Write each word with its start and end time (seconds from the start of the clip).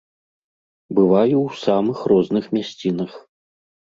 Бываю 0.99 1.37
ў 1.47 1.59
самых 1.65 1.97
розных 2.11 2.45
мясцінах. 2.59 3.11